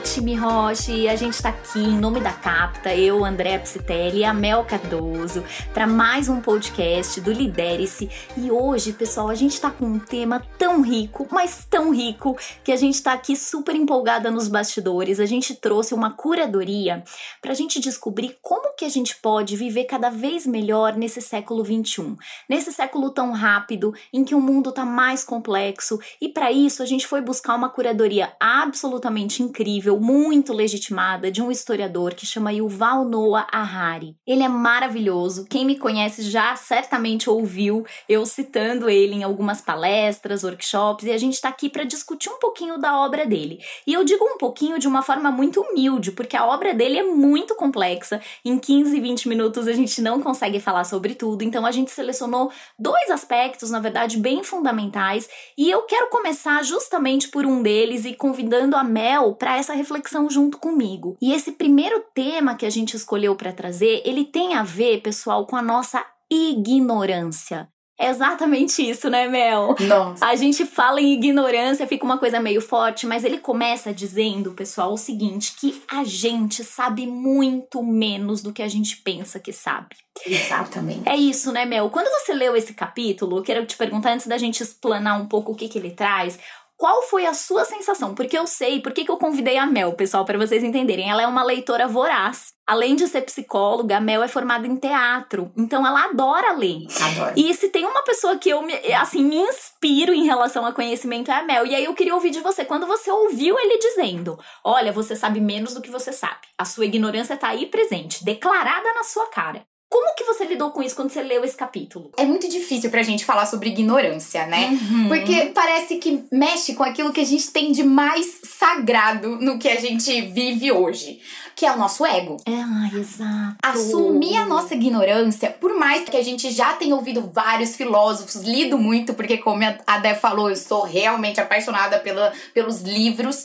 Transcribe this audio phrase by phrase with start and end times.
[0.00, 1.08] time Roche!
[1.08, 5.44] A gente tá aqui em nome da Capta, eu, André Psitelli e a Mel Cardoso,
[5.74, 8.08] para mais um podcast do Lidere-se.
[8.36, 12.72] E hoje, pessoal, a gente tá com um tema tão rico, mas tão rico, que
[12.72, 15.20] a gente tá aqui super empolgada nos bastidores.
[15.20, 17.04] A gente trouxe uma curadoria
[17.42, 22.16] pra gente descobrir como que a gente pode viver cada vez melhor nesse século 21.
[22.48, 26.86] Nesse século tão rápido, em que o mundo tá mais complexo, e para isso a
[26.86, 33.04] gente foi buscar uma curadoria absolutamente incrível, muito legitimada, de um historiador que chama Yuval
[33.04, 34.14] Noah Harari.
[34.26, 35.46] Ele é maravilhoso.
[35.46, 41.18] Quem me conhece já certamente ouviu eu citando ele em algumas palestras, workshops, e a
[41.18, 43.58] gente está aqui para discutir um pouquinho da obra dele.
[43.86, 47.04] E eu digo um pouquinho de uma forma muito humilde, porque a obra dele é
[47.04, 48.20] muito complexa.
[48.44, 52.50] Em 15, 20 minutos a gente não consegue falar sobre tudo, então a gente selecionou
[52.78, 58.14] dois aspectos, na verdade, bem fundamentais, e eu quero começar justamente por um deles e
[58.14, 61.16] convidando a Mel para essa reflexão junto comigo.
[61.20, 65.46] E esse primeiro tema que a gente escolheu para trazer, ele tem a ver, pessoal,
[65.46, 67.68] com a nossa ignorância.
[68.00, 69.76] É exatamente isso, né, Mel?
[69.78, 70.24] Nossa.
[70.24, 74.94] A gente fala em ignorância, fica uma coisa meio forte, mas ele começa dizendo, pessoal,
[74.94, 79.96] o seguinte: que a gente sabe muito menos do que a gente pensa que sabe.
[80.24, 81.06] Exatamente.
[81.06, 81.90] É isso, né, Mel?
[81.90, 85.52] Quando você leu esse capítulo, eu quero te perguntar, antes da gente explanar um pouco
[85.52, 86.38] o que, que ele traz,
[86.80, 88.14] qual foi a sua sensação?
[88.14, 91.10] Porque eu sei, por que eu convidei a Mel, pessoal, para vocês entenderem.
[91.10, 92.54] Ela é uma leitora voraz.
[92.66, 95.52] Além de ser psicóloga, a Mel é formada em teatro.
[95.54, 96.86] Então ela adora ler.
[96.98, 97.34] Adoro.
[97.36, 101.30] E se tem uma pessoa que eu me, assim, me inspiro em relação a conhecimento
[101.30, 101.66] é a Mel.
[101.66, 102.64] E aí eu queria ouvir de você.
[102.64, 106.46] Quando você ouviu ele dizendo: Olha, você sabe menos do que você sabe.
[106.56, 109.66] A sua ignorância tá aí presente, declarada na sua cara.
[109.90, 112.12] Como que você lidou com isso quando você leu esse capítulo?
[112.16, 114.68] É muito difícil pra gente falar sobre ignorância, né?
[114.68, 115.08] Uhum.
[115.08, 119.68] Porque parece que mexe com aquilo que a gente tem de mais sagrado no que
[119.68, 121.20] a gente vive hoje,
[121.56, 122.36] que é o nosso ego.
[122.46, 123.56] É, exato.
[123.60, 128.78] Assumir a nossa ignorância, por mais que a gente já tenha ouvido vários filósofos, lido
[128.78, 133.44] muito, porque como a Dé falou, eu sou realmente apaixonada pela, pelos livros.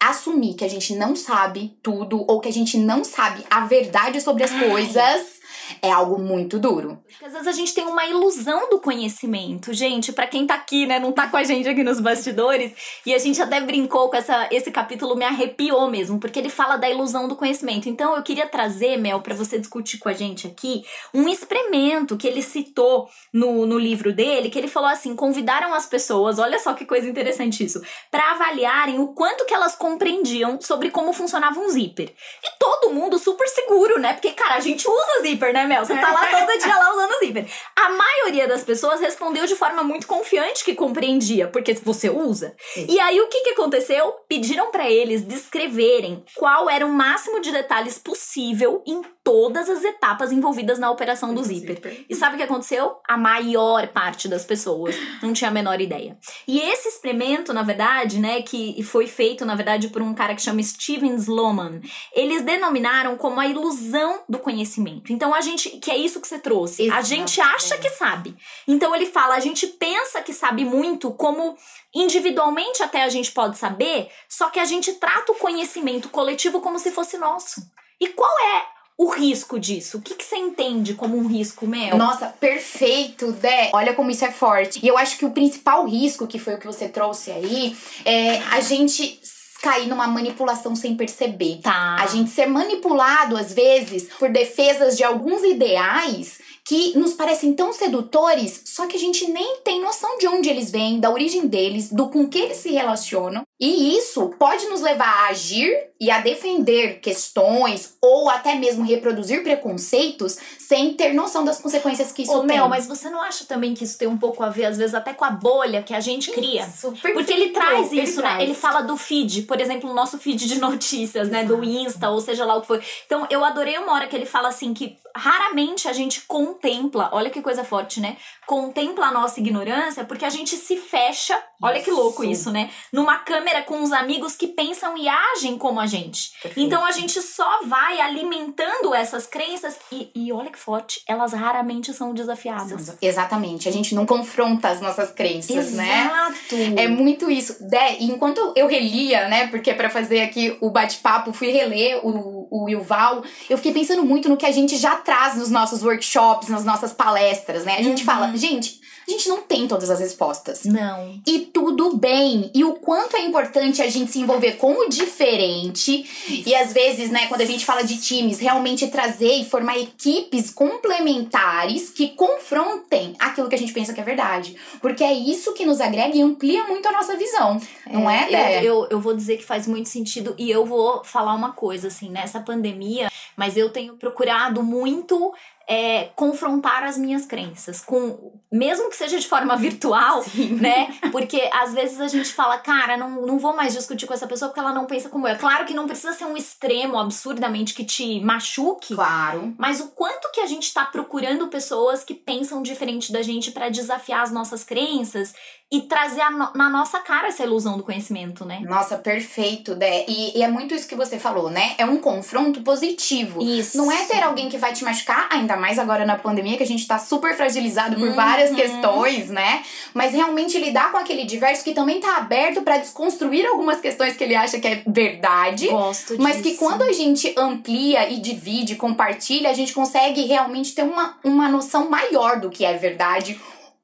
[0.00, 4.20] Assumir que a gente não sabe tudo ou que a gente não sabe a verdade
[4.20, 5.37] sobre as coisas
[5.82, 7.02] é algo muito duro.
[7.08, 9.72] Porque às vezes a gente tem uma ilusão do conhecimento.
[9.72, 12.72] Gente, pra quem tá aqui, né, não tá com a gente aqui nos bastidores,
[13.04, 16.76] e a gente até brincou com essa esse capítulo me arrepiou mesmo, porque ele fala
[16.76, 17.88] da ilusão do conhecimento.
[17.88, 22.26] Então eu queria trazer, Mel, pra você discutir com a gente aqui, um experimento que
[22.26, 26.74] ele citou no, no livro dele, que ele falou assim: convidaram as pessoas, olha só
[26.74, 27.80] que coisa interessante isso,
[28.10, 32.12] pra avaliarem o quanto que elas compreendiam sobre como funcionava um zíper.
[32.42, 34.12] E todo mundo super seguro, né?
[34.12, 35.84] Porque, cara, a gente usa zíper, né, Mel?
[35.84, 37.46] Você tá lá todo dia lá usando zíper.
[37.76, 42.54] A maioria das pessoas respondeu de forma muito confiante que compreendia, porque você usa.
[42.76, 44.12] E aí o que que aconteceu?
[44.28, 50.32] Pediram pra eles descreverem qual era o máximo de detalhes possível em todas as etapas
[50.32, 52.06] envolvidas na operação do zíper.
[52.08, 52.96] E sabe o que aconteceu?
[53.06, 56.16] A maior parte das pessoas não tinha a menor ideia.
[56.46, 60.40] E esse experimento, na verdade, né, que foi feito, na verdade, por um cara que
[60.40, 61.82] chama Steven Sloman,
[62.14, 65.12] eles denominaram como a ilusão do conhecimento.
[65.12, 68.34] Então a gente, que é isso que você trouxe, a gente acha que sabe.
[68.66, 71.54] Então ele fala, a gente pensa que sabe muito, como
[71.94, 76.78] individualmente até a gente pode saber, só que a gente trata o conhecimento coletivo como
[76.78, 77.60] se fosse nosso.
[78.00, 79.98] E qual é o risco disso?
[79.98, 81.96] O que, que você entende como um risco, Mel?
[81.96, 83.70] Nossa, perfeito, Dé.
[83.72, 84.80] Olha como isso é forte.
[84.82, 88.38] E eu acho que o principal risco, que foi o que você trouxe aí, é
[88.50, 89.20] a gente
[89.62, 91.60] cair numa manipulação sem perceber.
[91.62, 91.96] Tá.
[92.00, 97.72] A gente ser manipulado, às vezes, por defesas de alguns ideais que nos parecem tão
[97.72, 101.90] sedutores, só que a gente nem tem noção de onde eles vêm, da origem deles,
[101.90, 103.42] do com que eles se relacionam.
[103.60, 109.42] E isso pode nos levar a agir e a defender questões ou até mesmo reproduzir
[109.42, 112.56] preconceitos sem ter noção das consequências que isso Ô, tem.
[112.56, 114.94] Mel, mas você não acha também que isso tem um pouco a ver, às vezes,
[114.94, 116.62] até com a bolha que a gente cria?
[116.62, 118.28] Isso, Porque ele perfeito, traz ele isso, né?
[118.28, 118.42] traz.
[118.44, 121.44] Ele fala do feed, por exemplo, o nosso feed de notícias, né?
[121.44, 122.82] Do Insta, ou seja lá o que for.
[123.06, 127.30] Então, eu adorei uma hora que ele fala assim que raramente a gente contempla, olha
[127.30, 128.16] que coisa forte, né?
[128.46, 132.32] Contempla a nossa ignorância porque a gente se fecha, olha que louco Isso.
[132.42, 132.70] isso, né?
[132.92, 136.32] Numa câmera com os amigos que pensam e agem como a gente.
[136.56, 141.92] Então a gente só vai alimentando essas crenças e, e olha que forte, elas raramente
[141.92, 142.96] são desafiadas.
[143.00, 146.04] Exatamente, a gente não confronta as nossas crenças, né?
[146.06, 146.56] Exato.
[146.78, 147.56] É muito isso.
[147.68, 152.48] Dé, e enquanto eu relia, né, porque para fazer aqui o bate-papo, fui reler o,
[152.50, 156.48] o Yuval, eu fiquei pensando muito no que a gente já traz nos nossos workshops,
[156.48, 157.76] nas nossas palestras, né?
[157.78, 158.06] A gente Uhum.
[158.06, 158.78] fala, gente,
[159.08, 160.64] a gente não tem todas as respostas.
[160.64, 161.18] Não.
[161.26, 162.50] E tudo bem.
[162.54, 166.04] E o quanto é importante a gente se envolver com o diferente.
[166.46, 170.50] E às vezes, né, quando a gente fala de times, realmente trazer e formar equipes
[170.50, 174.56] complementares que confrontem aquilo que a gente pensa que é verdade.
[174.80, 177.58] Porque é isso que nos agrega e amplia muito a nossa visão.
[177.90, 178.58] não é, Dé?
[178.58, 181.88] Eu, eu, eu vou dizer que faz muito sentido e eu vou falar uma coisa,
[181.88, 185.32] assim, nessa pandemia, mas eu tenho procurado muito
[185.70, 190.54] é, confrontar as minhas crenças, com mesmo que seja de forma virtual, Sim.
[190.54, 190.88] né?
[191.12, 194.48] Porque às vezes a gente fala, cara, não, não vou mais discutir com essa pessoa
[194.48, 195.32] porque ela não pensa como eu.
[195.34, 199.54] É claro que não precisa ser um extremo absurdamente que te machuque, Claro.
[199.58, 203.68] mas o quanto que a gente tá procurando pessoas que pensam diferente da gente para
[203.68, 205.34] desafiar as nossas crenças
[205.70, 208.60] e trazer no- na nossa cara essa ilusão do conhecimento, né?
[208.64, 210.06] Nossa, perfeito, Dé.
[210.08, 211.74] E, e é muito isso que você falou, né?
[211.76, 213.42] É um confronto positivo.
[213.42, 213.76] Isso.
[213.76, 216.66] Não é ter alguém que vai te machucar, ainda mais agora na pandemia, que a
[216.66, 218.14] gente tá super fragilizado por Uhum.
[218.14, 219.62] várias questões, né?
[219.92, 224.24] Mas realmente lidar com aquele diverso que também tá aberto pra desconstruir algumas questões que
[224.24, 225.68] ele acha que é verdade.
[225.68, 226.22] Gosto disso.
[226.22, 231.16] Mas que quando a gente amplia e divide, compartilha, a gente consegue realmente ter uma,
[231.24, 233.38] uma noção maior do que é verdade.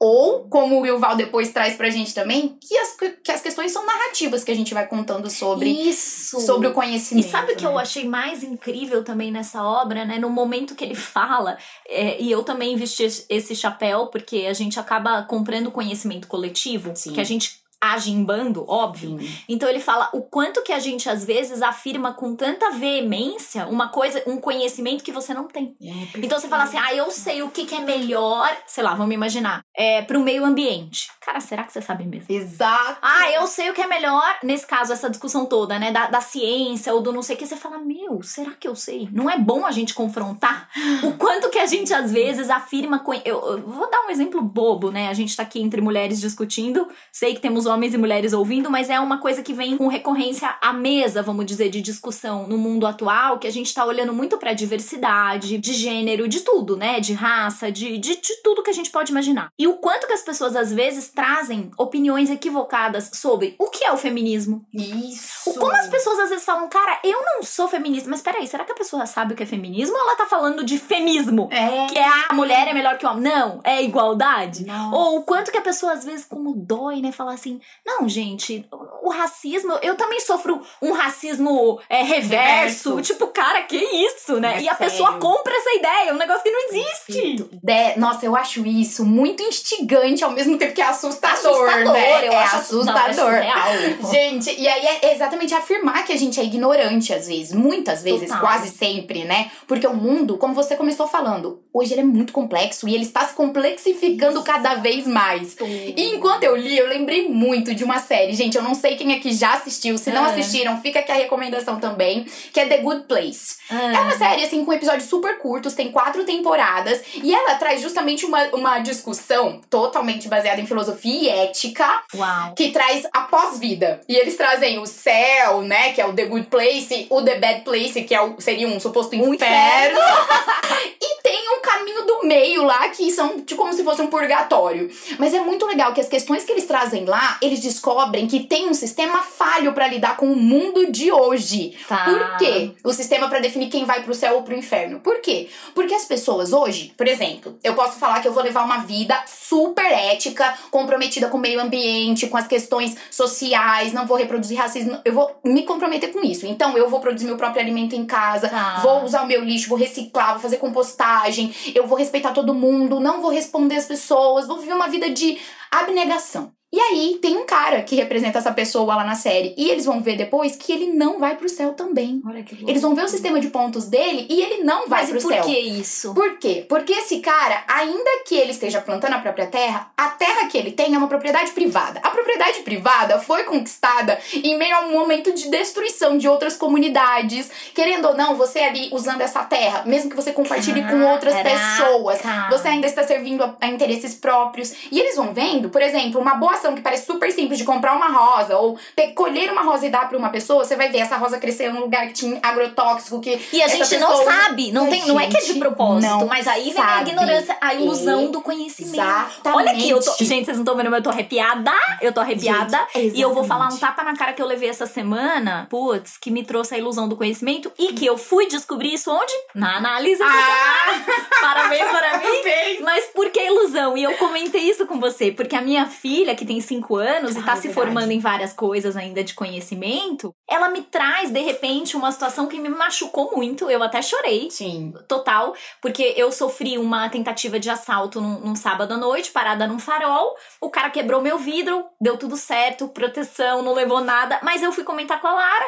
[0.07, 3.87] Ou, como o Wilval depois traz pra gente também, que as, que as questões são
[3.87, 6.41] narrativas que a gente vai contando sobre, Isso.
[6.41, 7.31] sobre o E conhecimento.
[7.31, 7.81] sabe o que eu né?
[7.81, 10.19] achei mais incrível também nessa obra, né?
[10.19, 11.57] No momento que ele fala,
[11.89, 17.15] é, e eu também vesti esse chapéu, porque a gente acaba comprando conhecimento coletivo, Sim.
[17.15, 19.19] que a gente age em bando, óbvio.
[19.19, 19.39] Sim.
[19.49, 23.89] Então ele fala o quanto que a gente às vezes afirma com tanta veemência uma
[23.89, 25.77] coisa, um conhecimento que você não tem.
[26.17, 29.15] Então você fala assim, ah, eu sei o que, que é melhor, sei lá, vamos
[29.15, 31.11] imaginar, é, pro meio ambiente.
[31.21, 32.27] Cara, será que você sabe mesmo?
[32.29, 32.99] Exato.
[33.03, 35.91] Ah, eu sei o que é melhor, nesse caso, essa discussão toda, né?
[35.91, 37.47] Da, da ciência ou do não sei o que.
[37.47, 39.09] Você fala, meu, será que eu sei?
[39.13, 40.69] Não é bom a gente confrontar
[41.03, 43.03] o quanto que a gente às vezes afirma.
[43.25, 45.09] Eu, eu vou dar um exemplo bobo, né?
[45.09, 46.89] A gente tá aqui entre mulheres discutindo.
[47.13, 50.55] Sei que temos homens e mulheres ouvindo, mas é uma coisa que vem com recorrência
[50.61, 54.39] à mesa, vamos dizer, de discussão no mundo atual, que a gente tá olhando muito
[54.39, 57.01] pra diversidade, de gênero, de tudo, né?
[57.01, 59.49] De raça, de, de, de tudo que a gente pode imaginar.
[59.59, 63.93] E o quanto que as pessoas às vezes trazem opiniões equivocadas sobre o que é
[63.93, 64.65] o feminismo.
[64.73, 65.51] Isso.
[65.51, 68.65] O como as pessoas às vezes falam, cara, eu não sou feminista, mas peraí, será
[68.65, 71.49] que a pessoa sabe o que é feminismo ou ela tá falando de femismo?
[71.51, 71.87] É.
[71.87, 73.23] Que é a mulher é melhor que o homem.
[73.23, 74.65] Não, é igualdade.
[74.65, 74.97] Nossa.
[74.97, 77.13] Ou o quanto que a pessoa às vezes, como dói, né?
[77.13, 78.67] Fala assim: não, gente,
[79.03, 82.97] o racismo, eu também sofro um racismo é, reverso.
[82.97, 83.03] Reverso.
[83.03, 84.57] Tipo, cara, que isso, né?
[84.57, 84.91] É e a sério.
[84.91, 87.45] pessoa compra essa ideia, é um negócio que não existe.
[87.63, 92.27] Dé, nossa, eu acho isso muito instigante ao mesmo tempo que é assustador, né?
[92.27, 93.17] eu é acho assustador.
[93.17, 93.99] Não, é.
[94.11, 98.29] Gente, e aí é exatamente afirmar que a gente é ignorante às vezes, muitas vezes,
[98.29, 98.41] Total.
[98.41, 99.51] quase sempre, né?
[99.67, 103.27] Porque o mundo, como você começou falando, hoje ele é muito complexo e ele está
[103.27, 105.55] se complexificando cada vez mais.
[105.61, 108.33] E enquanto eu li, eu lembrei muito de uma série.
[108.35, 109.97] Gente, eu não sei quem aqui já assistiu.
[109.99, 110.29] Se não Ah.
[110.29, 113.57] assistiram, fica aqui a recomendação também, que é The Good Place.
[113.71, 117.81] É Ah, uma série, assim, com episódios super curtos, tem quatro temporadas, e ela traz
[117.81, 122.55] justamente uma, uma discussão totalmente baseada em filosofia e ética, uau.
[122.55, 124.01] que traz a pós-vida.
[124.09, 127.61] E eles trazem o céu, né, que é o The Good Place, o The Bad
[127.63, 130.01] Place, que é o, seria um suposto Um inferno.
[131.01, 134.91] e tem um caminho do meio lá, que são tipo, como se fosse um purgatório.
[135.19, 138.69] Mas é muito legal que as questões que eles trazem lá, eles descobrem que tem
[138.69, 141.77] um sistema falho pra lidar com o mundo de hoje.
[141.89, 142.05] Tá.
[142.05, 142.73] Por quê?
[142.83, 145.01] O sistema pra definir quem vai pro céu ou pro inferno.
[145.01, 145.49] Por quê?
[145.75, 149.19] Porque as pessoas hoje, por exemplo, eu posso falar que eu vou levar uma vida
[149.27, 154.99] super ética, comprometida com o meio ambiente, com as questões sociais, não vou reproduzir racismo,
[155.05, 156.47] eu vou me comprometer com isso.
[156.47, 158.81] Então eu vou produzir meu próprio alimento em casa, Tá.
[158.83, 163.01] vou usar o meu lixo, vou reciclar, vou fazer compostagem, eu vou respeitar todo mundo,
[163.01, 165.39] não vou responder as pessoas, vou viver uma vida de
[165.71, 166.53] abnegação.
[166.75, 169.55] E aí tem um cara que representa essa pessoa lá na série.
[169.57, 172.21] E eles vão ver depois que ele não vai pro céu também.
[172.27, 175.11] Olha que Eles vão ver o sistema de pontos dele e ele não vai Mas
[175.11, 175.45] pro por céu.
[175.45, 176.13] que isso?
[176.13, 176.67] Por quê?
[176.69, 180.73] Porque esse cara, ainda que ele esteja plantando a própria terra, a terra que ele
[180.73, 182.01] tem é uma propriedade privada.
[182.03, 187.53] A propriedade privada foi conquistada em meio a um momento de destruição de outras comunidades.
[187.73, 191.57] Querendo ou não, você ali usando essa terra, mesmo que você compartilhe com outras Caraca.
[191.57, 192.19] pessoas,
[192.51, 194.75] você ainda está servindo a, a interesses próprios.
[194.91, 197.95] E eles vão vendo, por exemplo, uma boa ação que parece super simples de comprar
[197.95, 198.79] uma rosa ou
[199.15, 201.81] colher uma rosa e dar pra uma pessoa, você vai ver essa rosa crescer num
[201.81, 203.39] lugar que tinha agrotóxico, que.
[203.53, 206.71] E a gente não sabe, não, tem, não é que é de propósito, mas aí
[206.71, 208.95] vem a ignorância, a ilusão do conhecimento.
[208.95, 209.57] Exatamente.
[209.57, 212.21] Olha aqui, eu tô, gente, vocês não estão vendo, mas eu tô arrepiada, eu tô
[212.21, 212.79] arrepiada.
[212.95, 216.17] Gente, e eu vou falar um tapa na cara que eu levei essa semana, putz,
[216.17, 219.33] que me trouxe a ilusão do conhecimento e que eu fui descobrir isso onde?
[219.55, 220.23] Na análise.
[220.23, 221.05] Ah!
[221.41, 222.25] Parabéns para mim.
[222.25, 222.81] Parabéns.
[222.81, 223.97] Mas por que ilusão?
[223.97, 227.39] E eu comentei isso com você, porque a minha filha, que tem 5 anos e
[227.41, 227.75] Ah, tá é se verdade.
[227.75, 232.59] formando em várias coisas ainda de conhecimento, ela me traz, de repente, uma situação que
[232.59, 233.71] me machucou muito.
[233.71, 234.51] Eu até chorei.
[234.51, 234.93] Sim.
[235.09, 239.79] Total, porque eu sofri uma tentativa de assalto num, num sábado à noite, parada num
[239.79, 240.35] farol.
[240.61, 244.39] O cara quebrou meu vidro, deu tudo certo, proteção, não levou nada.
[244.43, 245.67] Mas eu fui comentar com a Lara.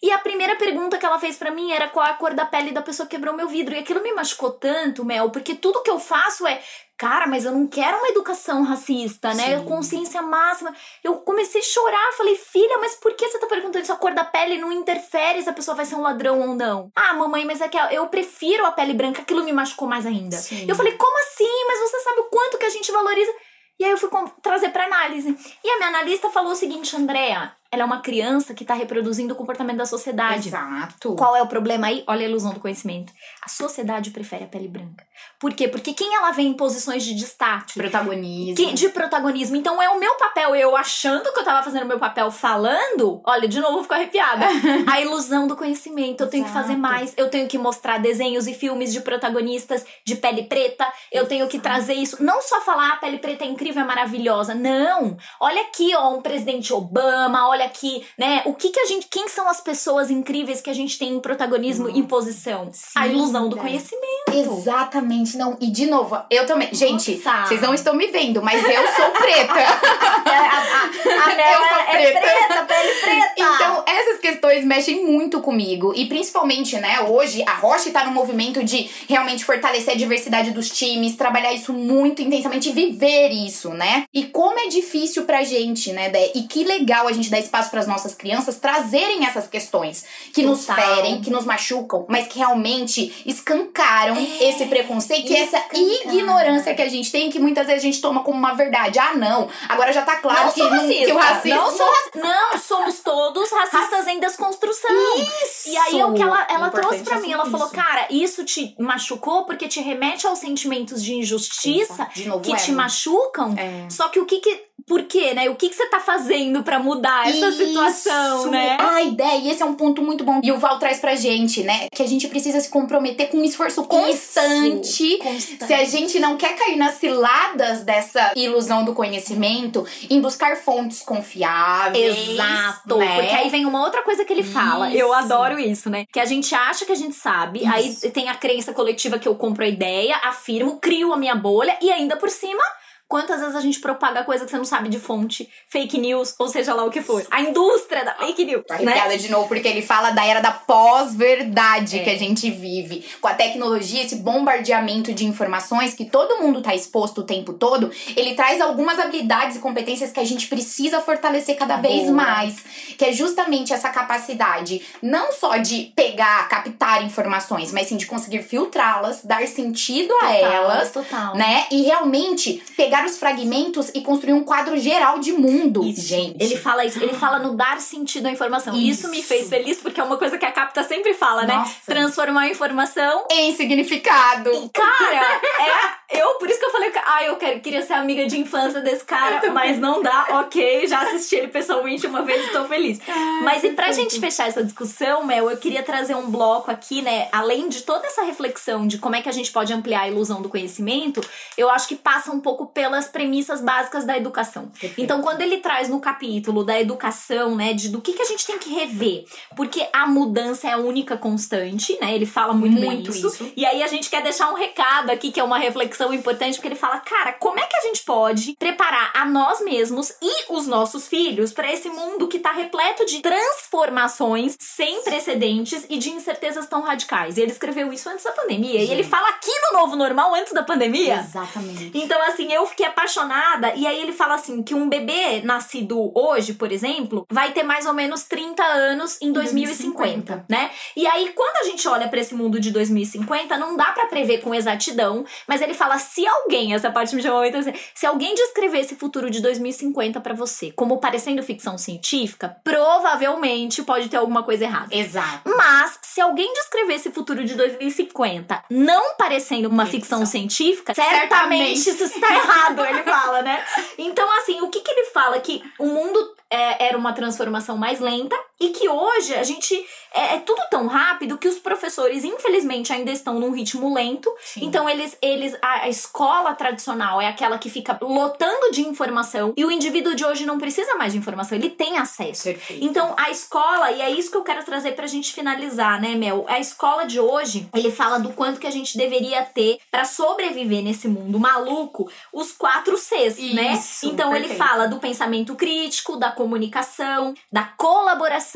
[0.00, 2.70] E a primeira pergunta que ela fez pra mim era qual a cor da pele
[2.70, 3.74] da pessoa que quebrou meu vidro.
[3.74, 6.60] E aquilo me machucou tanto, Mel, porque tudo que eu faço é,
[6.98, 9.58] cara, mas eu não quero uma educação racista, né?
[9.58, 9.64] Sim.
[9.64, 10.74] Consciência máxima.
[11.02, 13.92] Eu comecei a chorar, falei, filha, mas por que você tá perguntando isso?
[13.92, 16.90] A cor da pele não interfere se a pessoa vai ser um ladrão ou não.
[16.96, 20.36] Ah, mamãe, mas é que eu prefiro a pele branca, aquilo me machucou mais ainda.
[20.36, 20.66] Sim.
[20.68, 21.64] Eu falei, como assim?
[21.68, 23.32] Mas você sabe o quanto que a gente valoriza.
[23.78, 24.10] E aí eu fui
[24.42, 25.36] trazer pra análise.
[25.62, 29.34] E a minha analista falou o seguinte, Andréa, ela é uma criança que tá reproduzindo
[29.34, 30.48] o comportamento da sociedade.
[30.48, 31.14] Exato.
[31.14, 32.02] Qual é o problema aí?
[32.06, 33.12] Olha a ilusão do conhecimento.
[33.44, 35.04] A sociedade prefere a pele branca.
[35.38, 35.68] Por quê?
[35.68, 38.54] Porque quem ela vê em posições de destaque, Protagonismo.
[38.56, 39.56] que- de protagonismo.
[39.56, 43.20] Então é o meu papel, eu achando que eu tava fazendo o meu papel falando.
[43.26, 44.46] Olha, de novo eu fico arrepiada.
[44.86, 46.22] A ilusão do conhecimento.
[46.22, 46.80] Eu tenho que fazer Exato.
[46.80, 47.12] mais.
[47.16, 50.86] Eu tenho que mostrar desenhos e filmes de protagonistas de pele preta.
[51.12, 52.22] Eu tenho que trazer isso.
[52.22, 54.54] Não só falar a pele preta é incrível, é maravilhosa.
[54.54, 55.16] Não.
[55.40, 57.48] Olha aqui, ó, um presidente Obama.
[57.48, 58.42] Olha aqui, né?
[58.44, 59.06] O que que a gente.
[59.10, 62.70] Quem são as pessoas incríveis que a gente tem em protagonismo e em posição?
[62.94, 63.62] a Sim, ilusão do né?
[63.62, 64.32] conhecimento.
[64.32, 65.56] Exatamente, não.
[65.60, 66.68] E de novo, eu também.
[66.72, 67.46] Gente, Nossa.
[67.46, 69.54] vocês não estão me vendo, mas eu sou preta.
[70.28, 72.20] A, a, a Mel Eu sou é, é preta.
[72.20, 73.32] preta, pele preta.
[73.36, 75.92] Então, essas questões mexem muito comigo.
[75.96, 80.70] E principalmente, né, hoje a Roche tá no movimento de realmente fortalecer a diversidade dos
[80.70, 84.04] times, trabalhar isso muito intensamente viver isso, né?
[84.12, 86.32] E como é difícil pra gente, né, Dé?
[86.34, 90.64] E que legal a gente dar espaço pras nossas crianças trazerem essas questões que nos
[90.66, 90.84] Total.
[90.96, 96.88] ferem, que nos machucam, mas que realmente escancaram esse preconceito e essa ignorância que a
[96.88, 98.98] gente tem, que muitas vezes a gente toma como uma verdade.
[98.98, 101.04] Ah, não, agora já tá claro não que, sou não- racista.
[101.06, 104.90] que o racismo Não, sou raci- não, somos todos racistas em desconstrução.
[105.16, 105.68] Isso!
[105.70, 107.32] E aí é o que ela, ela Importante trouxe pra mim.
[107.32, 107.52] Ela isso.
[107.52, 112.54] falou, cara, isso te machucou porque te remete aos sentimentos de injustiça de novo que
[112.56, 113.54] te machucam.
[113.56, 113.88] É.
[113.90, 114.67] Só que o que que.
[114.88, 115.48] Por quê, né?
[115.50, 117.66] O que que você tá fazendo pra mudar essa Isso.
[117.66, 118.76] situação, né?
[118.80, 120.40] A ideia, e esse é um ponto muito bom.
[120.42, 121.88] E o Val traz pra gente, né?
[121.92, 125.18] Que a gente precisa se comprometer com um esforço constante.
[125.18, 125.66] Constante.
[125.66, 131.02] Se a gente não quer cair nas ciladas dessa ilusão do conhecimento, em buscar fontes
[131.02, 132.16] confiáveis.
[132.30, 132.96] Exato.
[132.96, 133.20] né?
[133.20, 134.88] Porque aí vem uma outra coisa que ele fala.
[134.88, 134.98] Isso.
[134.98, 136.04] Eu adoro isso, né?
[136.12, 137.72] Que a gente acha que a gente sabe, Isso.
[138.06, 141.76] aí tem a crença coletiva que eu compro a ideia, afirmo, crio a minha bolha
[141.82, 142.62] e ainda por cima.
[143.08, 146.46] Quantas vezes a gente propaga coisa que você não sabe de fonte, fake news, ou
[146.46, 147.26] seja lá o que for.
[147.30, 149.16] A indústria da fake news, Tô né?
[149.16, 152.04] de novo, porque ele fala da era da pós-verdade É.
[152.04, 153.02] que a gente vive.
[153.20, 157.90] Com a tecnologia, esse bombardeamento de informações que todo mundo tá exposto o tempo todo,
[158.14, 162.12] ele traz algumas habilidades e competências que a gente precisa fortalecer cada vez Boa.
[162.12, 162.56] mais.
[162.98, 168.42] Que é justamente essa capacidade, não só de pegar, captar informações, mas sim de conseguir
[168.42, 171.34] filtrá-las, dar sentido a elas total.
[171.36, 171.66] né?
[171.70, 176.06] E realmente pegar os fragmentos e construir um quadro geral de mundo, Isso.
[176.06, 176.42] gente.
[176.42, 178.74] Ele fala isso, ele fala no dar sentido à informação.
[178.74, 179.00] Isso.
[179.00, 179.10] Isso.
[179.10, 181.54] me fez feliz porque é uma coisa que a Capta sempre fala, né?
[181.54, 181.74] Nossa.
[181.86, 184.50] Transformar a informação em significado.
[184.72, 185.98] Cara, é.
[186.10, 189.04] Eu, por isso que eu falei, ah, eu quero, queria ser amiga de infância desse
[189.04, 190.86] cara, mas não dá, ok.
[190.86, 192.98] Já assisti ele pessoalmente uma vez e tô feliz.
[193.42, 197.28] mas e pra gente fechar essa discussão, Mel, eu queria trazer um bloco aqui, né?
[197.30, 200.40] Além de toda essa reflexão de como é que a gente pode ampliar a ilusão
[200.40, 201.20] do conhecimento,
[201.56, 204.68] eu acho que passa um pouco pelas premissas básicas da educação.
[204.68, 205.00] Perfeito.
[205.00, 208.46] Então, quando ele traz no capítulo da educação, né, de do que, que a gente
[208.46, 212.14] tem que rever, porque a mudança é a única constante, né?
[212.14, 213.26] Ele fala muito, Muito isso.
[213.26, 213.52] isso.
[213.54, 216.68] E aí a gente quer deixar um recado aqui, que é uma reflexão importante, porque
[216.68, 220.66] ele fala, cara, como é que a gente pode preparar a nós mesmos e os
[220.66, 226.66] nossos filhos para esse mundo que tá repleto de transformações sem precedentes e de incertezas
[226.66, 227.36] tão radicais?
[227.36, 228.80] E ele escreveu isso antes da pandemia.
[228.80, 231.18] E ele fala aqui no novo normal antes da pandemia.
[231.18, 231.90] Exatamente.
[231.94, 233.74] Então, assim, eu fiquei apaixonada.
[233.74, 237.86] E aí ele fala assim: que um bebê nascido hoje, por exemplo, vai ter mais
[237.86, 240.70] ou menos 30 anos em 2050, né?
[240.96, 244.38] E aí, quando a gente olha para esse mundo de 2050, não dá para prever
[244.38, 248.34] com exatidão, mas ele fala: se alguém, essa parte me chamou muito assim, se alguém
[248.34, 254.42] descrever esse futuro de 2050 para você como parecendo ficção científica, provavelmente pode ter alguma
[254.42, 254.94] coisa errada.
[254.94, 255.50] Exato.
[255.56, 260.26] Mas, se alguém descrever esse futuro de 2050 não parecendo uma ficção, Ficção.
[260.26, 261.28] científica, Certamente.
[261.28, 263.64] certamente isso está errado, ele fala, né?
[263.96, 265.38] Então, assim, o que, que ele fala?
[265.40, 269.86] Que o mundo é, era uma transformação mais lenta e que hoje a gente.
[270.14, 274.34] É, é tudo tão rápido que os professores, infelizmente, ainda estão num ritmo lento.
[274.40, 274.64] Sim.
[274.64, 275.16] Então, eles.
[275.22, 280.14] eles a, a escola tradicional é aquela que fica lotando de informação e o indivíduo
[280.14, 282.44] de hoje não precisa mais de informação, ele tem acesso.
[282.44, 282.84] Perfeito.
[282.84, 286.44] Então, a escola, e é isso que eu quero trazer pra gente finalizar, né, Mel?
[286.48, 290.82] A escola de hoje, ele fala do quanto que a gente deveria ter pra sobreviver
[290.82, 293.74] nesse mundo maluco, os quatro Cs, né?
[293.74, 294.68] Isso, Então, ele perfeito.
[294.68, 298.47] fala do pensamento crítico, da comunicação, da colaboração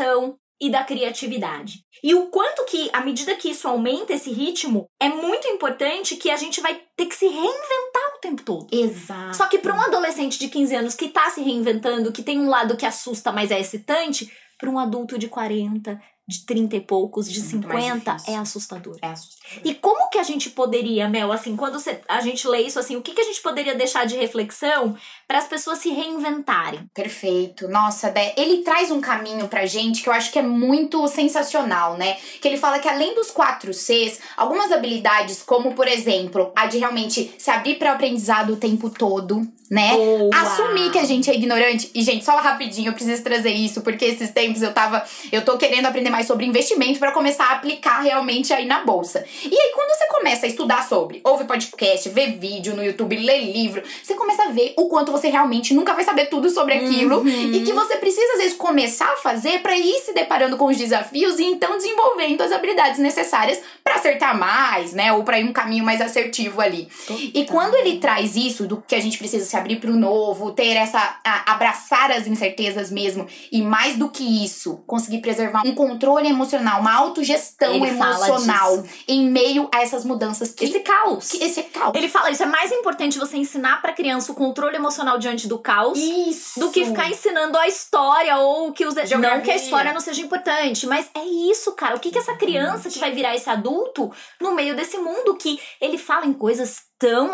[0.63, 1.85] e da criatividade.
[2.05, 6.31] E o quanto que, à medida que isso aumenta esse ritmo, é muito importante que
[6.31, 8.67] a gente vai ter que se reinventar o tempo todo.
[8.71, 9.37] Exato.
[9.37, 12.49] Só que para um adolescente de 15 anos que tá se reinventando, que tem um
[12.49, 17.29] lado que assusta, mas é excitante, para um adulto de 40, de 30 e poucos,
[17.29, 18.35] de mais 50, difícil.
[18.35, 18.97] é assustador.
[19.03, 19.61] É assustador.
[19.65, 23.03] E como que a gente poderia, Mel, assim, quando a gente lê isso, assim, o
[23.03, 24.97] que, que a gente poderia deixar de reflexão
[25.33, 26.81] para as pessoas se reinventarem?
[26.93, 27.67] Perfeito.
[27.67, 31.97] Nossa, Dé, ele traz um caminho pra gente que eu acho que é muito sensacional,
[31.97, 32.19] né?
[32.39, 36.77] Que ele fala que além dos quatro Cs, algumas habilidades, como por exemplo, a de
[36.77, 39.41] realmente se abrir para o aprendizado o tempo todo,
[39.73, 39.97] né?
[39.97, 40.29] Boa!
[40.35, 41.91] Assumir que a gente é ignorante.
[41.95, 45.03] E, gente, só rapidinho, eu preciso trazer isso, porque esses tempos eu tava.
[45.33, 49.25] Eu tô querendo aprender mais sobre investimento pra começar a aplicar realmente aí na bolsa.
[49.43, 53.39] E aí, quando você começa a estudar sobre, ouve podcast, vê vídeo no YouTube, lê
[53.39, 57.19] livro, você começa a ver o quanto você realmente nunca vai saber tudo sobre aquilo.
[57.19, 57.53] Uhum.
[57.53, 60.77] E que você precisa, às vezes, começar a fazer pra ir se deparando com os
[60.77, 65.13] desafios e então desenvolvendo as habilidades necessárias pra acertar mais, né?
[65.13, 66.89] Ou pra ir um caminho mais assertivo ali.
[67.35, 70.77] E quando ele traz isso, do que a gente precisa se abrir pro novo, ter
[70.77, 70.99] essa.
[71.25, 76.81] a- abraçar as incertezas mesmo, e mais do que isso, conseguir preservar um controle emocional,
[76.81, 80.65] uma autogestão Ele emocional em meio a essas mudanças que.
[80.65, 81.29] Esse caos.
[81.31, 81.95] que esse caos.
[81.95, 85.59] Ele fala, isso é mais importante você ensinar pra criança o controle emocional diante do
[85.59, 86.61] caos Isso.
[86.61, 90.23] do que ficar ensinando a história ou que os não que a história não seja
[90.23, 91.97] importante, mas é isso, cara.
[91.97, 95.61] O que que essa criança que vai virar esse adulto no meio desse mundo que
[95.81, 97.33] ele fala em coisas tão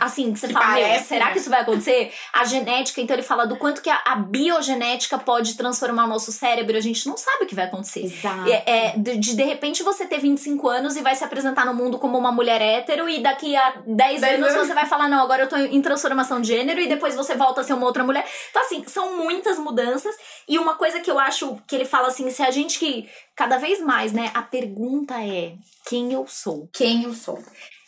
[0.00, 1.32] assim, que você Que fala, meu, parece, será né?
[1.32, 2.10] que isso vai acontecer?
[2.32, 6.32] A genética, então ele fala do quanto que a, a biogenética pode transformar o nosso
[6.32, 8.04] cérebro, a gente não sabe o que vai acontecer.
[8.04, 8.50] Exato.
[8.50, 11.98] É, é, de, de repente você ter 25 anos e vai se apresentar no mundo
[11.98, 14.66] como uma mulher hétero e daqui a 10 Dez anos anos.
[14.66, 17.60] você vai falar, não, agora eu tô em transformação de gênero e depois você volta
[17.60, 18.26] a ser uma outra mulher.
[18.48, 20.16] Então, assim, são muitas mudanças.
[20.48, 23.58] E uma coisa que eu acho que ele fala assim, se a gente que cada
[23.58, 25.54] vez mais, né, a pergunta é
[25.86, 26.68] quem eu sou.
[26.72, 27.38] Quem eu sou.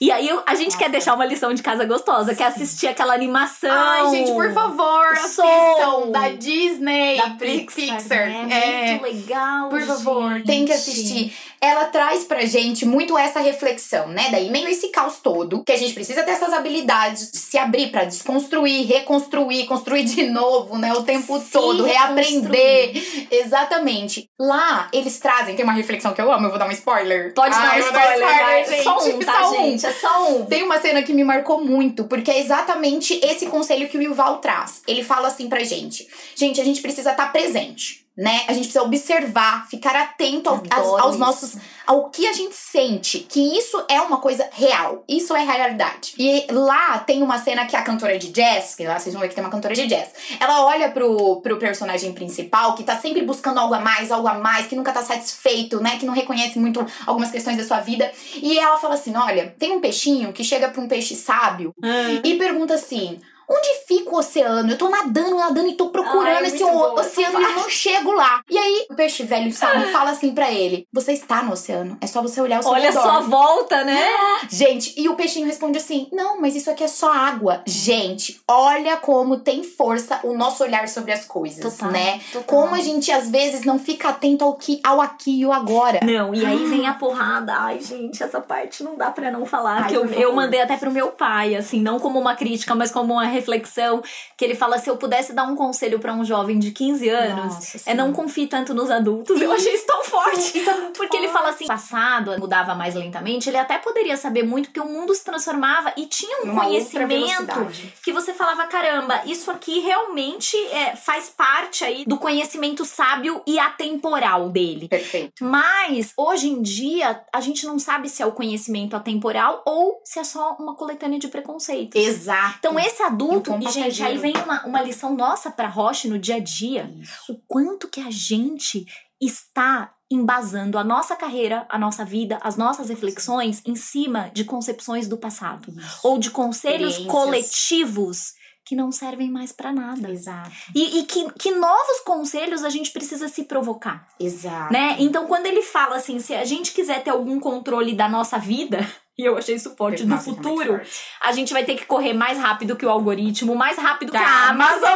[0.00, 0.78] E aí a gente Nossa.
[0.78, 3.70] quer deixar uma lição de casa gostosa, que é assistir aquela animação.
[3.70, 5.48] Ai, gente, por favor, Soul.
[5.48, 8.98] assistam da Disney, da Pi- Pixar, né?
[9.00, 10.46] Muito legal, Por favor, gente.
[10.46, 11.32] tem que assistir.
[11.60, 14.28] Ela traz pra gente muito essa reflexão, né?
[14.32, 17.92] Daí, meio esse caos todo, que a gente precisa ter essas habilidades de se abrir
[17.92, 20.92] pra desconstruir, reconstruir, construir de novo, né?
[20.94, 23.26] O tempo Se todo, reaprender.
[23.30, 24.28] Exatamente.
[24.40, 27.32] Lá, eles trazem, tem uma reflexão que eu amo, eu vou dar um spoiler.
[27.34, 28.64] Pode Ai, dar um spoiler, vai.
[28.64, 28.82] gente.
[28.82, 29.54] Só um, tá, Só um.
[29.54, 29.91] gente?
[30.00, 30.46] Só um.
[30.46, 34.38] Tem uma cena que me marcou muito, porque é exatamente esse conselho que o Yuval
[34.38, 34.82] traz.
[34.86, 38.01] Ele fala assim pra gente: gente, a gente precisa estar presente.
[38.14, 38.42] Né?
[38.46, 41.56] A gente precisa observar, ficar atento ao- Adoro aos nossos.
[41.86, 43.20] ao que a gente sente.
[43.20, 45.02] Que isso é uma coisa real.
[45.08, 46.12] Isso é realidade.
[46.18, 49.28] E lá tem uma cena que a cantora de jazz, que lá vocês vão ver
[49.30, 50.10] que tem uma cantora de jazz.
[50.38, 54.34] Ela olha pro, pro personagem principal, que tá sempre buscando algo a mais, algo a
[54.34, 55.96] mais, que nunca tá satisfeito, né?
[55.98, 58.12] Que não reconhece muito algumas questões da sua vida.
[58.36, 61.74] E ela fala assim: olha, tem um peixinho que chega pra um peixe sábio
[62.22, 63.18] e pergunta assim:
[63.52, 64.70] onde fica o oceano?
[64.70, 68.42] Eu tô nadando, nadando e tô procurando Ai, esse oceano e eu não chego lá.
[68.48, 72.06] E aí o peixe velho sábio fala assim pra ele: você está no oceano, é
[72.06, 73.02] só você olhar o seu Olha redor.
[73.02, 74.02] só a volta, né?
[74.48, 77.62] Gente, e o peixinho responde assim: Não, mas isso aqui é só água.
[77.66, 82.20] Gente, olha como tem força o nosso olhar sobre as coisas, Total, né?
[82.32, 82.42] total.
[82.44, 86.00] Como a gente às vezes não fica atento ao, que, ao aqui e o agora.
[86.02, 87.52] Não, e aí vem a porrada.
[87.54, 89.82] Ai, gente, essa parte não dá pra não falar.
[89.84, 92.90] Ai, que eu, eu mandei até pro meu pai, assim, não como uma crítica, mas
[92.90, 94.02] como uma reflexão
[94.36, 97.54] que ele fala: se eu pudesse dar um conselho para um jovem de 15 anos,
[97.54, 99.40] Nossa, é não confie tanto nos adultos.
[99.40, 100.58] Eu achei isso tão forte.
[100.58, 101.38] Isso é Porque ele forte.
[101.38, 105.24] fala assim, passado mudava mais lentamente, ele até poderia saber muito, porque o mundo se
[105.24, 107.66] transformava e tinha um outra conhecimento
[108.02, 113.58] que você falava, caramba, isso aqui realmente é, faz parte aí do conhecimento sábio e
[113.58, 114.88] atemporal dele.
[114.88, 115.44] Perfeito.
[115.44, 120.18] Mas, hoje em dia, a gente não sabe se é o conhecimento atemporal ou se
[120.18, 122.00] é só uma coletânea de preconceitos.
[122.00, 122.56] Exato.
[122.58, 126.18] Então, esse adulto, E e, gente, aí vem uma, uma lição nossa pra Roche no
[126.18, 127.32] dia a dia Isso.
[127.32, 128.86] o quanto que a gente
[129.20, 135.08] está embasando a nossa carreira, a nossa vida, as nossas reflexões em cima de concepções
[135.08, 136.00] do passado Isso.
[136.02, 140.10] ou de conselhos coletivos que não servem mais pra nada.
[140.10, 140.50] Exato.
[140.74, 144.72] E, e que, que novos conselhos a gente precisa se provocar, Exato.
[144.72, 144.96] né?
[145.00, 148.78] Então, quando ele fala assim, se a gente quiser ter algum controle da nossa vida,
[149.18, 150.80] e eu achei isso forte, do Nossa, é futuro,
[151.22, 154.24] a gente vai ter que correr mais rápido que o algoritmo, mais rápido que Tá,
[154.24, 154.90] a Amazon.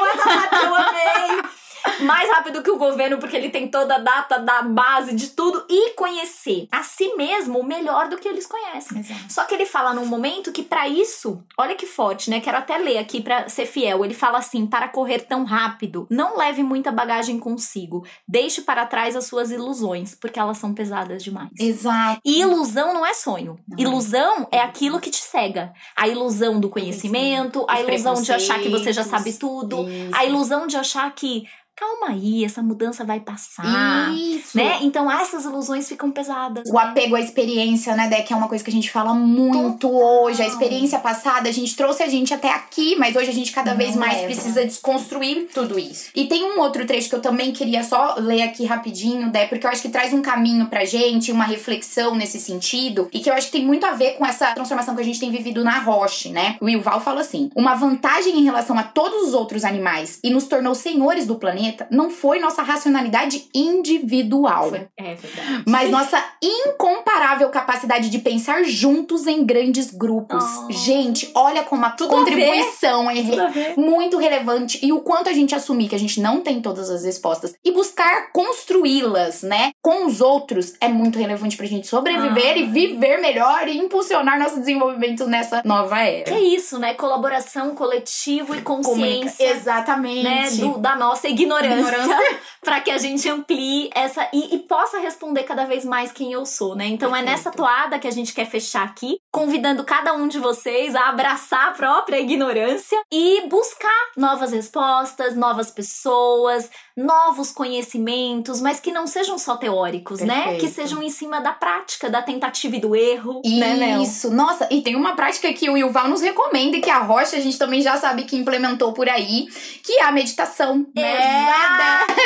[0.64, 1.42] eu amei!
[2.02, 5.64] Mais rápido que o governo, porque ele tem toda a data da base de tudo.
[5.68, 9.00] E conhecer a si mesmo melhor do que eles conhecem.
[9.00, 9.32] Exato.
[9.32, 12.40] Só que ele fala num momento que pra isso, olha que forte, né?
[12.40, 14.04] Quero até ler aqui pra ser fiel.
[14.04, 18.06] Ele fala assim: para correr tão rápido, não leve muita bagagem consigo.
[18.26, 21.50] Deixe para trás as suas ilusões, porque elas são pesadas demais.
[21.58, 22.20] Exato.
[22.24, 23.58] E ilusão não é sonho.
[23.68, 23.78] Não.
[23.78, 25.72] Ilusão é aquilo que te cega.
[25.96, 30.14] A ilusão do conhecimento, a ilusão de achar que você já sabe tudo, Isso.
[30.14, 31.44] a ilusão de achar que
[31.76, 34.56] calma aí, essa mudança vai passar, Isso.
[34.56, 34.78] né?
[34.80, 36.64] Então essas ilusões ficam pesadas.
[36.70, 38.22] O apego à experiência, né, Dé?
[38.22, 40.42] Que é uma coisa que a gente fala muito hoje.
[40.42, 43.72] A experiência passada, a gente trouxe a gente até aqui, mas hoje a gente cada
[43.72, 44.24] Não vez mais leva.
[44.24, 46.08] precisa desconstruir tudo isso.
[46.14, 49.66] E tem um outro trecho que eu também queria só ler aqui rapidinho, Dé, porque
[49.66, 53.34] eu acho que traz um caminho pra gente, uma reflexão nesse sentido, e que eu
[53.34, 55.78] acho que tem muito a ver com essa transformação que a gente tem vivido na
[55.80, 56.56] Roche, né?
[56.58, 60.44] O Yuval fala assim: uma vantagem em relação a todos os outros animais e nos
[60.44, 64.68] tornou senhores do planeta não foi nossa racionalidade individual.
[64.70, 65.64] Foi- É verdade.
[65.66, 70.44] Mas nossa incomparável capacidade de pensar juntos em grandes grupos.
[70.68, 70.72] Oh.
[70.72, 73.74] Gente, olha como a Tudo a contribuição é re- a ver.
[73.76, 77.04] muito relevante e o quanto a gente assumir que a gente não tem todas as
[77.04, 82.58] respostas e buscar construí-las, né, com os outros é muito relevante pra gente sobreviver Ah.
[82.58, 86.34] e viver melhor e impulsionar nosso desenvolvimento nessa nova Que era.
[86.34, 86.94] é isso, né?
[86.94, 89.50] Colaboração, coletivo e Comunica- consciência.
[89.50, 90.22] Exatamente.
[90.24, 92.40] Né, do- da nossa ignorância, Ignorância.
[92.62, 96.44] para que a gente amplie essa e, e possa responder cada vez mais quem eu
[96.44, 96.86] sou, né?
[96.86, 97.56] Então é nessa Perfeito.
[97.56, 101.72] toada que a gente quer fechar aqui, convidando cada um de vocês a abraçar a
[101.72, 109.56] própria ignorância e buscar novas respostas, novas pessoas, novos conhecimentos, mas que não sejam só
[109.56, 110.34] teóricos, né?
[110.34, 110.60] Perfeito.
[110.60, 114.02] Que sejam em cima da prática, da tentativa e do erro, né?
[114.02, 117.36] Isso, nossa, e tem uma prática que o Yuval nos recomenda e que a Rocha
[117.36, 119.46] a gente também já sabe que implementou por aí,
[119.82, 120.86] que é a meditação.
[120.94, 121.12] né?
[121.12, 122.16] Exatamente!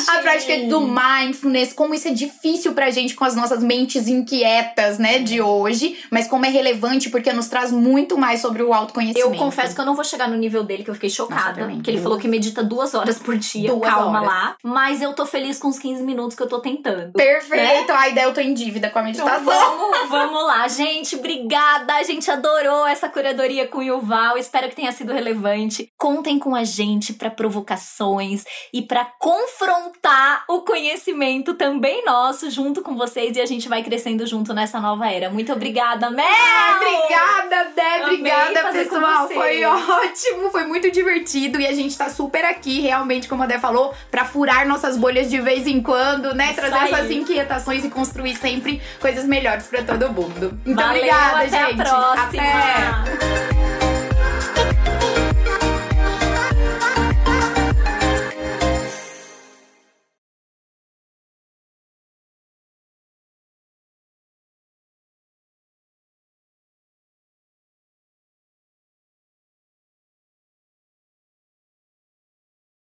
[0.10, 4.98] A prática do mindfulness, como isso é difícil pra gente com as nossas mentes inquietas,
[4.98, 9.34] né, de hoje, mas como é relevante porque nos traz muito mais sobre o autoconhecimento.
[9.34, 11.60] Eu confesso que eu não vou chegar no nível dele, que eu fiquei chocada.
[11.62, 13.59] Nossa, porque ele falou que medita duas horas por dia.
[13.66, 14.28] Duas calma horas.
[14.32, 14.56] lá.
[14.62, 17.12] Mas eu tô feliz com os 15 minutos que eu tô tentando.
[17.12, 19.78] Perfeito, ai, daí eu tô em dívida com a Então meditação.
[19.78, 21.16] vamos, vamos lá, gente.
[21.16, 21.94] Obrigada.
[21.94, 24.36] A gente adorou essa curadoria com o Yuval.
[24.38, 25.90] Espero que tenha sido relevante.
[25.98, 32.96] Contem com a gente para provocações e para confrontar o conhecimento também nosso junto com
[32.96, 35.30] vocês e a gente vai crescendo junto nessa nova era.
[35.30, 36.26] Muito obrigada, Mel!
[36.26, 39.28] Ai, obrigada, Dé, obrigada, pessoal.
[39.28, 43.94] Foi ótimo, foi muito divertido e a gente tá super aqui, realmente, como a Falou,
[44.10, 46.52] pra furar nossas bolhas de vez em quando, né?
[46.52, 50.58] Trazer essas inquietações e construir sempre coisas melhores pra todo mundo.
[50.64, 51.80] Então, Valeu, obrigada, até gente.
[51.80, 52.42] a próxima!
[52.42, 53.69] Até.